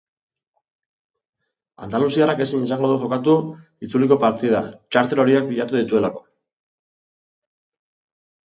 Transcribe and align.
Andaluziarrak 1.87 2.41
ezin 2.45 2.63
izango 2.67 2.89
du 2.91 2.95
jokatu 3.03 3.35
itzuliko 3.89 4.17
partida 4.25 4.63
txartel 4.97 5.23
horiak 5.25 5.47
pilatu 5.51 5.81
dituelako. 5.83 6.25